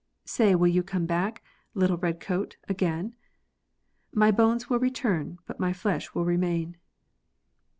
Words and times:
Say 0.25 0.55
will 0.55 0.67
you 0.67 0.81
come 0.81 1.05
back, 1.05 1.43
little 1.75 1.97
red 1.99 2.19
coat, 2.19 2.57
again? 2.67 3.13
My 4.11 4.31
bones 4.31 4.67
will 4.67 4.79
return, 4.79 5.37
but 5.45 5.59
my 5.59 5.73
flesh 5.73 6.15
will 6.15 6.25
remain. 6.25 6.75